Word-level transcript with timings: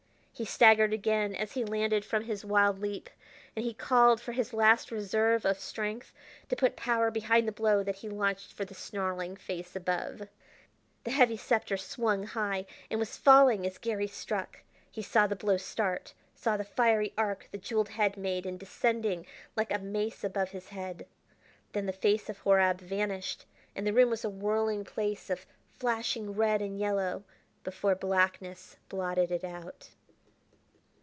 He 0.33 0.45
staggered 0.45 0.91
again 0.91 1.35
as 1.35 1.51
he 1.51 1.63
landed 1.63 2.03
from 2.03 2.23
his 2.23 2.43
wild 2.43 2.79
leap, 2.79 3.11
and 3.55 3.63
he 3.63 3.75
called 3.75 4.19
for 4.19 4.31
his 4.31 4.53
last 4.53 4.89
reserve 4.89 5.45
of 5.45 5.59
strength 5.59 6.11
to 6.49 6.55
put 6.55 6.75
power 6.75 7.11
behind 7.11 7.47
the 7.47 7.51
blow 7.51 7.83
that 7.83 7.97
he 7.97 8.09
launched 8.09 8.51
for 8.51 8.65
the 8.65 8.73
snarling 8.73 9.35
face 9.35 9.75
above. 9.75 10.27
The 11.03 11.11
heavy 11.11 11.37
scepter 11.37 11.77
swung 11.77 12.23
high, 12.23 12.65
and 12.89 12.99
was 12.99 13.17
falling 13.17 13.67
as 13.67 13.77
Garry 13.77 14.07
struck. 14.07 14.63
He 14.89 15.03
saw 15.03 15.27
the 15.27 15.35
blow 15.35 15.57
start; 15.57 16.15
saw 16.33 16.57
the 16.57 16.63
fiery 16.63 17.13
arc 17.15 17.47
the 17.51 17.59
jeweled 17.59 17.89
head 17.89 18.17
made 18.17 18.47
in 18.47 18.57
descending 18.57 19.27
like 19.55 19.69
a 19.71 19.77
mace 19.77 20.23
above 20.23 20.49
his 20.49 20.69
head. 20.69 21.05
Then 21.73 21.85
the 21.85 21.93
face 21.93 22.29
of 22.29 22.39
Horab 22.39 22.81
vanished, 22.81 23.45
and 23.75 23.85
the 23.85 23.93
room 23.93 24.09
was 24.09 24.25
a 24.25 24.29
whirling 24.29 24.85
place 24.85 25.29
of 25.29 25.45
flashing 25.77 26.33
red 26.33 26.63
and 26.63 26.79
yellow 26.79 27.25
before 27.63 27.93
blackness 27.93 28.77
blotted 28.89 29.29
it 29.29 29.43
out.... 29.43 29.89